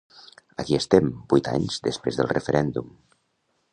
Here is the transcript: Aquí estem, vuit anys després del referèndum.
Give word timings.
Aquí 0.61 0.77
estem, 0.77 1.11
vuit 1.33 1.49
anys 1.53 1.77
després 1.89 2.19
del 2.21 2.31
referèndum. 2.33 2.89